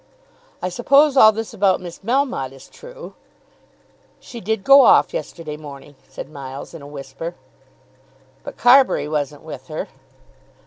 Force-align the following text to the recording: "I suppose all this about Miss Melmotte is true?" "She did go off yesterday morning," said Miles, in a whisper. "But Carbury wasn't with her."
"I 0.63 0.69
suppose 0.69 1.15
all 1.15 1.31
this 1.31 1.53
about 1.53 1.79
Miss 1.79 1.99
Melmotte 1.99 2.53
is 2.53 2.69
true?" 2.69 3.13
"She 4.19 4.41
did 4.41 4.63
go 4.63 4.81
off 4.83 5.13
yesterday 5.13 5.57
morning," 5.57 5.93
said 6.09 6.27
Miles, 6.27 6.73
in 6.73 6.81
a 6.81 6.87
whisper. 6.87 7.35
"But 8.43 8.57
Carbury 8.57 9.07
wasn't 9.07 9.43
with 9.43 9.67
her." 9.67 9.89